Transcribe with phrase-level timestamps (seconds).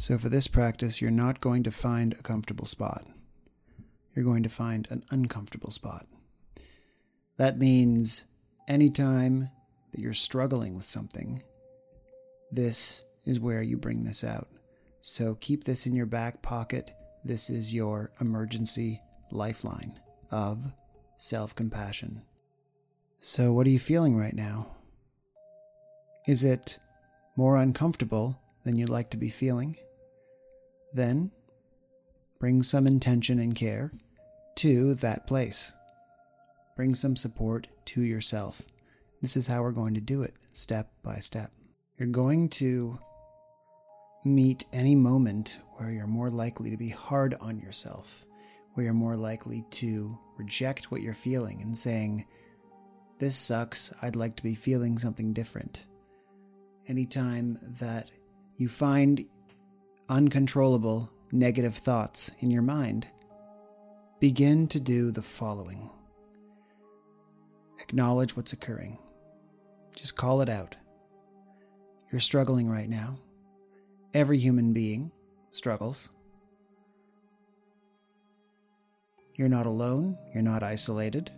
[0.00, 3.04] So, for this practice, you're not going to find a comfortable spot.
[4.14, 6.06] You're going to find an uncomfortable spot.
[7.36, 8.24] That means
[8.68, 9.50] anytime
[9.90, 11.42] that you're struggling with something,
[12.52, 14.46] this is where you bring this out.
[15.00, 16.92] So, keep this in your back pocket.
[17.24, 19.02] This is your emergency
[19.32, 19.98] lifeline
[20.30, 20.60] of
[21.16, 22.22] self compassion.
[23.18, 24.76] So, what are you feeling right now?
[26.28, 26.78] Is it
[27.34, 29.76] more uncomfortable than you'd like to be feeling?
[30.92, 31.30] Then
[32.38, 33.92] bring some intention and care
[34.56, 35.72] to that place.
[36.76, 38.62] Bring some support to yourself.
[39.20, 41.50] This is how we're going to do it, step by step.
[41.98, 42.98] You're going to
[44.24, 48.24] meet any moment where you're more likely to be hard on yourself,
[48.74, 52.26] where you're more likely to reject what you're feeling and saying,
[53.18, 55.86] This sucks, I'd like to be feeling something different.
[56.86, 58.10] Anytime that
[58.56, 59.24] you find
[60.08, 63.10] uncontrollable negative thoughts in your mind,
[64.20, 65.90] begin to do the following
[67.80, 68.98] Acknowledge what's occurring.
[69.94, 70.76] Just call it out.
[72.10, 73.18] You're struggling right now.
[74.12, 75.10] Every human being
[75.50, 76.10] struggles.
[79.34, 81.30] You're not alone, you're not isolated,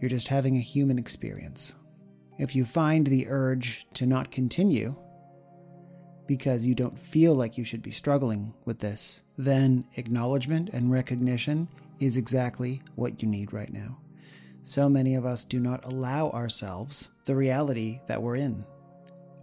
[0.00, 1.76] you're just having a human experience.
[2.38, 4.96] If you find the urge to not continue,
[6.26, 11.68] because you don't feel like you should be struggling with this, then acknowledgement and recognition
[11.98, 13.98] is exactly what you need right now.
[14.62, 18.64] So many of us do not allow ourselves the reality that we're in.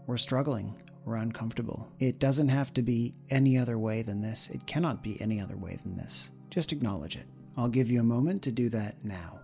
[0.07, 1.91] We're struggling, we're uncomfortable.
[1.99, 5.57] It doesn't have to be any other way than this, it cannot be any other
[5.57, 6.31] way than this.
[6.49, 7.25] Just acknowledge it.
[7.57, 9.38] I'll give you a moment to do that now.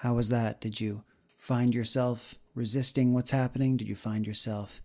[0.00, 0.62] How was that?
[0.62, 1.02] Did you
[1.36, 3.76] find yourself resisting what's happening?
[3.76, 4.80] Did you find yourself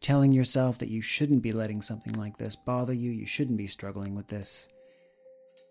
[0.00, 3.10] telling yourself that you shouldn't be letting something like this bother you?
[3.10, 4.68] You shouldn't be struggling with this?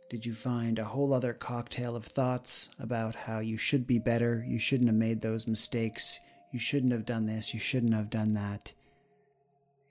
[0.10, 4.44] Did you find a whole other cocktail of thoughts about how you should be better?
[4.46, 6.20] You shouldn't have made those mistakes.
[6.52, 7.54] You shouldn't have done this.
[7.54, 8.74] You shouldn't have done that.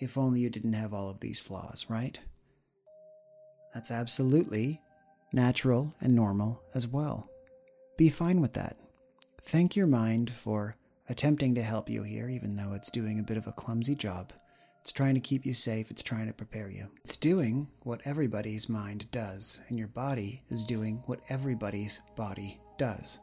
[0.01, 2.21] If only you didn't have all of these flaws, right?
[3.73, 4.83] That's absolutely
[5.33, 7.31] natural and normal as well.
[7.97, 8.77] Be fine with that.
[9.43, 10.77] Thank your mind for
[11.09, 14.33] attempting to help you here, even though it's doing a bit of a clumsy job.
[14.83, 16.89] It's trying to keep you safe, it's trying to prepare you.
[17.05, 23.21] It's doing what everybody's mind does, and your body is doing what everybody's body does.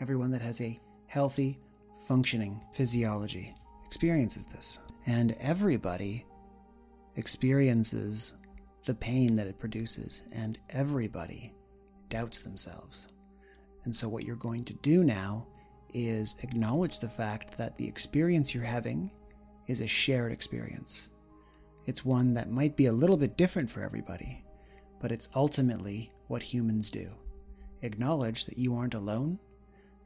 [0.00, 1.58] Everyone that has a healthy,
[2.06, 3.54] functioning physiology
[3.86, 4.80] experiences this.
[5.06, 6.26] And everybody
[7.14, 8.34] experiences
[8.84, 11.54] the pain that it produces, and everybody
[12.08, 13.08] doubts themselves.
[13.86, 15.46] And so, what you're going to do now
[15.94, 19.12] is acknowledge the fact that the experience you're having
[19.68, 21.10] is a shared experience.
[21.86, 24.44] It's one that might be a little bit different for everybody,
[25.00, 27.08] but it's ultimately what humans do.
[27.82, 29.38] Acknowledge that you aren't alone,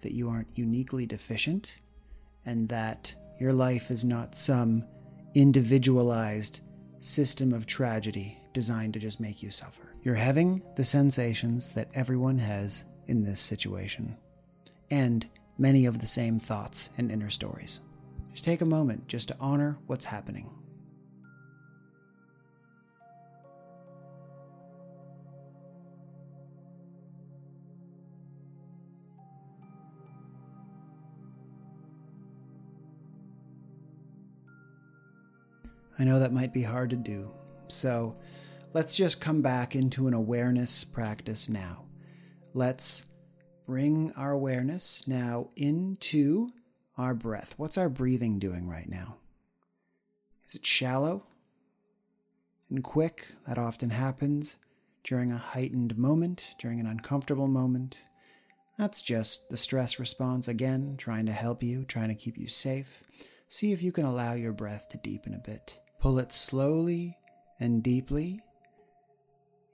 [0.03, 1.79] that you aren't uniquely deficient,
[2.45, 4.85] and that your life is not some
[5.35, 6.61] individualized
[6.99, 9.95] system of tragedy designed to just make you suffer.
[10.03, 14.17] You're having the sensations that everyone has in this situation,
[14.91, 15.29] and
[15.59, 17.81] many of the same thoughts and inner stories.
[18.33, 20.51] Just take a moment just to honor what's happening.
[35.99, 37.31] I know that might be hard to do,
[37.69, 38.17] so
[38.73, 41.85] let's just come back into an awareness practice now.
[42.53, 43.05] Let's
[43.65, 46.51] bring our awareness now into
[46.99, 47.55] our breath.
[47.57, 49.19] What's our breathing doing right now?
[50.47, 51.25] Is it shallow
[52.69, 53.33] and quick?
[53.47, 54.57] That often happens
[55.05, 58.03] during a heightened moment, during an uncomfortable moment.
[58.77, 63.05] That's just the stress response again, trying to help you, trying to keep you safe.
[63.47, 65.79] See if you can allow your breath to deepen a bit.
[66.01, 67.17] Pull it slowly
[67.61, 68.41] and deeply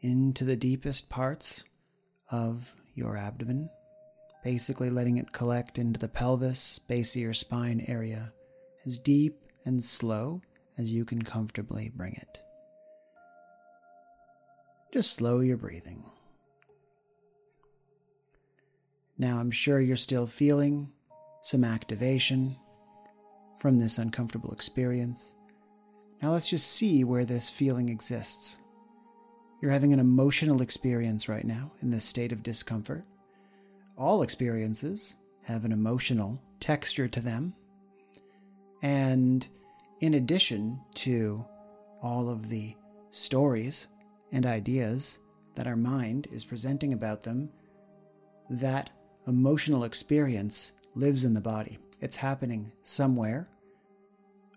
[0.03, 1.65] into the deepest parts
[2.31, 3.69] of your abdomen,
[4.43, 8.33] basically letting it collect into the pelvis, base of your spine area,
[8.85, 9.35] as deep
[9.65, 10.41] and slow
[10.79, 12.39] as you can comfortably bring it.
[14.93, 16.05] Just slow your breathing.
[19.19, 20.93] Now, I'm sure you're still feeling
[21.43, 22.57] some activation
[23.59, 25.35] from this uncomfortable experience.
[26.23, 28.59] Now, let's just see where this feeling exists.
[29.61, 33.05] You're having an emotional experience right now in this state of discomfort.
[33.97, 37.55] All experiences have an emotional texture to them.
[38.83, 39.47] And
[40.01, 41.45] in addition to
[42.03, 42.75] all of the
[43.11, 43.89] stories
[44.31, 45.19] and ideas
[45.55, 47.51] that our mind is presenting about them,
[48.51, 48.91] that
[49.27, 51.79] emotional experience lives in the body.
[52.01, 53.49] It's happening somewhere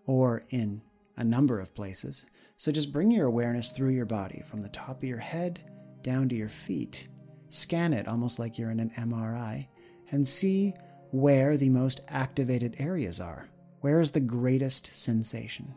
[0.05, 0.81] or in
[1.15, 2.25] a number of places.
[2.59, 5.63] So just bring your awareness through your body from the top of your head
[6.01, 7.07] down to your feet.
[7.47, 9.69] Scan it almost like you're in an MRI
[10.11, 10.73] and see
[11.11, 13.47] where the most activated areas are.
[13.79, 15.73] Where is the greatest sensation?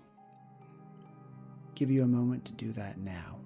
[1.76, 3.41] Give you a moment to do that now.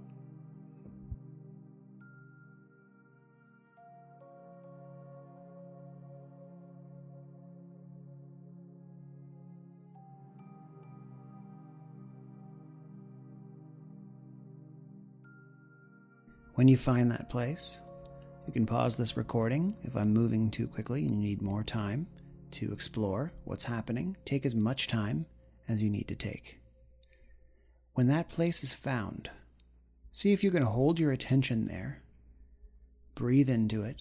[16.56, 17.82] When you find that place,
[18.46, 22.06] you can pause this recording if I'm moving too quickly and you need more time
[22.52, 24.16] to explore what's happening.
[24.24, 25.26] Take as much time
[25.68, 26.58] as you need to take.
[27.92, 29.28] When that place is found,
[30.12, 32.02] see if you can hold your attention there,
[33.14, 34.00] breathe into it,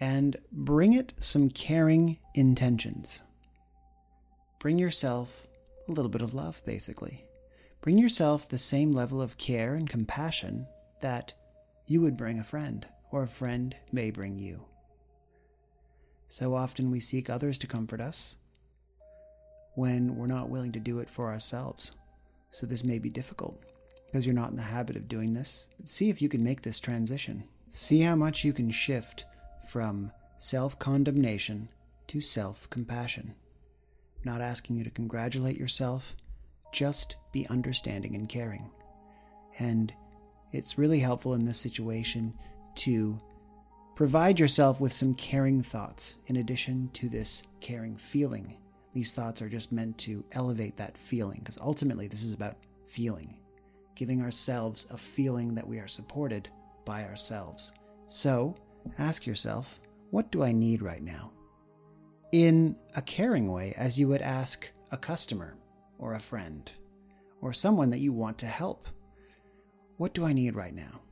[0.00, 3.22] and bring it some caring intentions.
[4.60, 5.46] Bring yourself
[5.86, 7.26] a little bit of love, basically.
[7.82, 10.66] Bring yourself the same level of care and compassion
[11.02, 11.34] that
[11.90, 14.64] you would bring a friend, or a friend may bring you.
[16.28, 18.36] So often we seek others to comfort us
[19.74, 21.90] when we're not willing to do it for ourselves.
[22.52, 23.60] So this may be difficult
[24.06, 25.66] because you're not in the habit of doing this.
[25.82, 27.42] See if you can make this transition.
[27.70, 29.24] See how much you can shift
[29.66, 31.70] from self condemnation
[32.06, 33.34] to self compassion.
[34.24, 36.14] Not asking you to congratulate yourself,
[36.70, 38.70] just be understanding and caring.
[39.58, 39.92] And
[40.52, 42.34] it's really helpful in this situation
[42.76, 43.18] to
[43.94, 48.56] provide yourself with some caring thoughts in addition to this caring feeling.
[48.92, 52.56] These thoughts are just meant to elevate that feeling because ultimately this is about
[52.86, 53.38] feeling,
[53.94, 56.48] giving ourselves a feeling that we are supported
[56.84, 57.72] by ourselves.
[58.06, 58.56] So
[58.98, 59.80] ask yourself,
[60.10, 61.32] what do I need right now?
[62.32, 65.56] In a caring way, as you would ask a customer
[65.98, 66.70] or a friend
[67.40, 68.88] or someone that you want to help.
[70.00, 71.02] What do I need right now?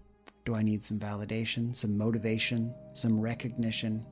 [0.46, 4.06] Do I need some validation, some motivation, some recognition,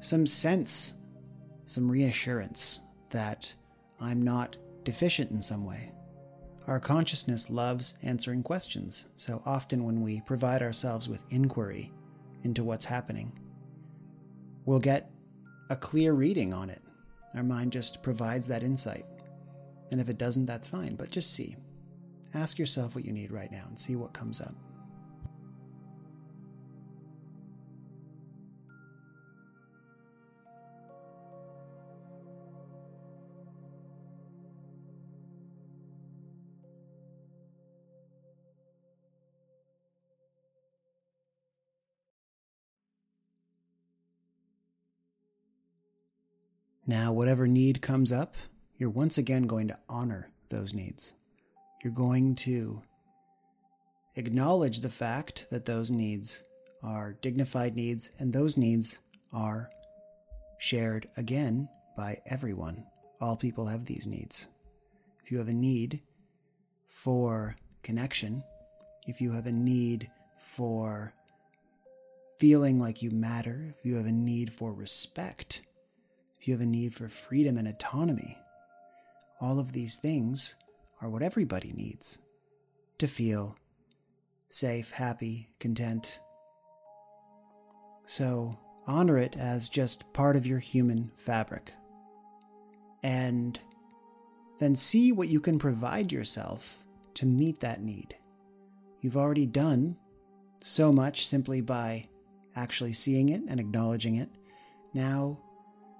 [0.00, 0.94] some sense,
[1.66, 2.80] some reassurance
[3.10, 3.54] that
[4.00, 5.92] I'm not deficient in some way?
[6.66, 11.92] Our consciousness loves answering questions, so often when we provide ourselves with inquiry
[12.42, 13.30] into what's happening,
[14.64, 15.08] we'll get
[15.68, 16.82] a clear reading on it.
[17.36, 19.06] Our mind just provides that insight.
[19.92, 21.54] And if it doesn't, that's fine, but just see.
[22.32, 24.54] Ask yourself what you need right now and see what comes up.
[46.86, 48.34] Now, whatever need comes up,
[48.76, 51.14] you're once again going to honor those needs.
[51.82, 52.82] You're going to
[54.16, 56.44] acknowledge the fact that those needs
[56.82, 59.00] are dignified needs and those needs
[59.32, 59.70] are
[60.58, 62.84] shared again by everyone.
[63.20, 64.48] All people have these needs.
[65.22, 66.00] If you have a need
[66.88, 68.42] for connection,
[69.06, 71.14] if you have a need for
[72.38, 75.62] feeling like you matter, if you have a need for respect,
[76.38, 78.36] if you have a need for freedom and autonomy,
[79.40, 80.56] all of these things
[81.00, 82.18] are what everybody needs
[82.98, 83.56] to feel
[84.48, 86.20] safe, happy, content.
[88.04, 91.72] So honor it as just part of your human fabric.
[93.02, 93.58] And
[94.58, 98.16] then see what you can provide yourself to meet that need.
[99.00, 99.96] You've already done
[100.60, 102.08] so much simply by
[102.54, 104.28] actually seeing it and acknowledging it.
[104.92, 105.38] Now,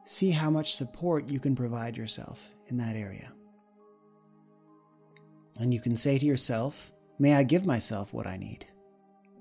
[0.05, 3.33] see how much support you can provide yourself in that area.
[5.59, 8.67] And you can say to yourself, May I give myself what I need?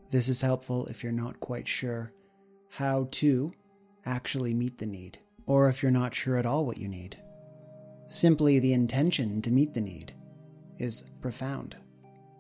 [0.10, 2.12] This is helpful if you're not quite sure
[2.70, 3.54] how to
[4.06, 7.18] actually meet the need, or if you're not sure at all what you need.
[8.08, 10.14] Simply the intention to meet the need
[10.78, 11.76] is profound.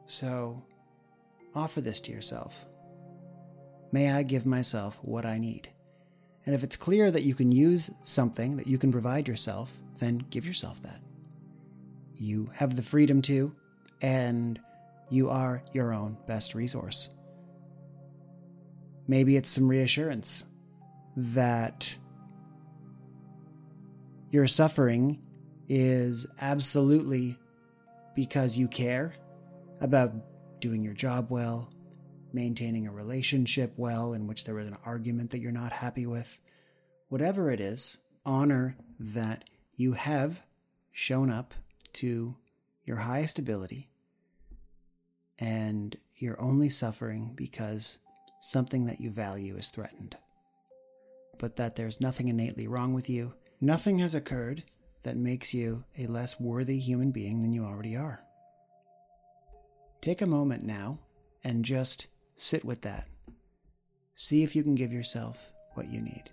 [0.05, 0.63] So
[1.53, 2.65] offer this to yourself.
[3.91, 5.69] May I give myself what I need?
[6.45, 10.25] And if it's clear that you can use something that you can provide yourself, then
[10.29, 10.99] give yourself that.
[12.19, 13.55] You have the freedom to,
[14.01, 14.59] and
[15.09, 17.09] You are your own best resource.
[19.07, 20.45] Maybe it's some reassurance
[21.15, 21.97] that
[24.29, 25.19] your suffering
[25.67, 27.39] is absolutely
[28.15, 29.15] because you care
[29.81, 30.13] about
[30.59, 31.73] doing your job well,
[32.33, 36.37] maintaining a relationship well in which there was an argument that you're not happy with.
[37.07, 39.45] Whatever it is, honor that
[39.75, 40.43] you have
[40.91, 41.53] shown up
[41.93, 42.35] to
[42.85, 43.89] your highest ability
[45.39, 47.99] and you're only suffering because
[48.41, 50.17] something that you value is threatened.
[51.37, 54.63] But that there's nothing innately wrong with you, nothing has occurred
[55.03, 58.21] that makes you a less worthy human being than you already are.
[60.01, 60.99] Take a moment now
[61.43, 63.07] and just sit with that.
[64.13, 66.23] See if you can give yourself what you need.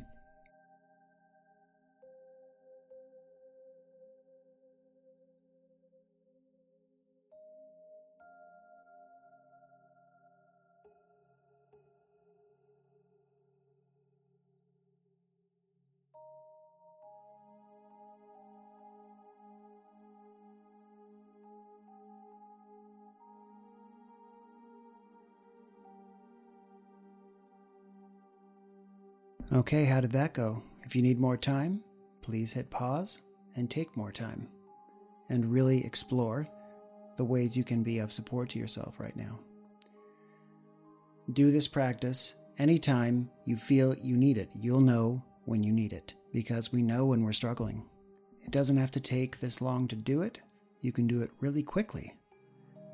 [29.53, 30.61] Okay, how did that go?
[30.83, 31.85] If you need more time,
[32.21, 33.23] please hit pause
[33.55, 34.49] and take more time
[35.29, 36.49] and really explore
[37.17, 39.38] the ways you can be of support to yourself right now.
[41.33, 44.50] Do this practice anytime you feel you need it.
[44.55, 47.88] You'll know when you need it because we know when we're struggling.
[48.45, 50.41] It doesn't have to take this long to do it.
[50.81, 52.15] You can do it really quickly.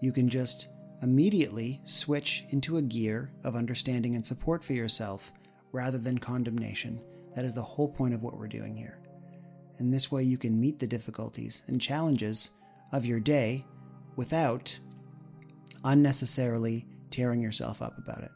[0.02, 0.68] You can just
[1.02, 5.32] immediately switch into a gear of understanding and support for yourself
[5.72, 7.00] rather than condemnation.
[7.34, 8.98] That is the whole point of what we're doing here.
[9.78, 12.50] And this way you can meet the difficulties and challenges
[12.92, 13.64] of your day
[14.16, 14.78] without
[15.84, 18.30] unnecessarily tearing yourself up about it.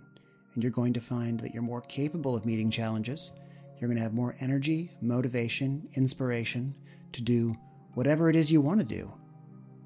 [0.54, 3.32] And you're going to find that you're more capable of meeting challenges.
[3.78, 6.74] You're going to have more energy, motivation, inspiration
[7.12, 7.54] to do
[7.94, 9.12] whatever it is you want to do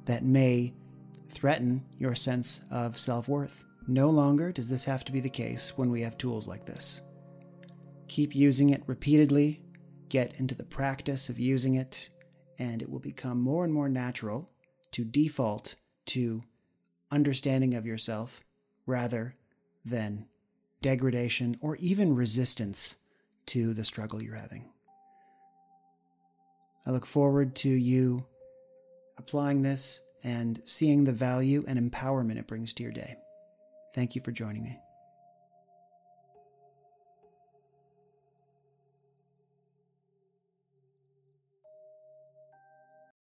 [0.05, 0.73] that may
[1.29, 3.65] threaten your sense of self worth.
[3.87, 7.03] No longer does this have to be the case when we have tools like this.
[8.11, 9.63] Keep using it repeatedly,
[10.09, 12.11] get into the practice of using it,
[12.59, 14.51] and it will become more and more natural
[14.91, 15.77] to default
[16.07, 16.43] to
[17.13, 18.43] understanding of yourself
[18.85, 19.37] rather
[19.85, 20.27] than
[20.83, 22.97] degradation or even resistance
[23.47, 24.69] to the struggle you're having.
[26.85, 28.27] I look forward to you
[29.19, 33.15] applying this and seeing the value and empowerment it brings to your day.
[33.95, 34.81] Thank you for joining me.